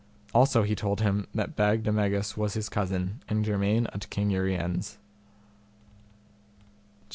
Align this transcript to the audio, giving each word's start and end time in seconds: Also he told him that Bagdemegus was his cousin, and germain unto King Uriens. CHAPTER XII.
Also 0.33 0.63
he 0.63 0.73
told 0.73 1.01
him 1.01 1.27
that 1.35 1.55
Bagdemegus 1.55 2.35
was 2.35 2.55
his 2.55 2.69
cousin, 2.69 3.21
and 3.29 3.45
germain 3.45 3.85
unto 3.93 4.07
King 4.07 4.31
Uriens. 4.31 4.93
CHAPTER 4.93 4.93
XII. 4.93 4.99